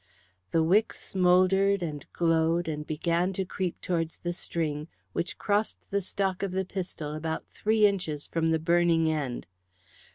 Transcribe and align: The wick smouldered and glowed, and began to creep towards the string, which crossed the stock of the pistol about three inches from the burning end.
The 0.49 0.63
wick 0.63 0.93
smouldered 0.93 1.83
and 1.83 2.07
glowed, 2.11 2.67
and 2.67 2.87
began 2.87 3.33
to 3.33 3.45
creep 3.45 3.79
towards 3.81 4.17
the 4.17 4.33
string, 4.33 4.87
which 5.13 5.37
crossed 5.37 5.91
the 5.91 6.01
stock 6.01 6.41
of 6.41 6.53
the 6.53 6.65
pistol 6.65 7.13
about 7.13 7.45
three 7.49 7.85
inches 7.85 8.25
from 8.25 8.49
the 8.49 8.57
burning 8.57 9.11
end. 9.11 9.45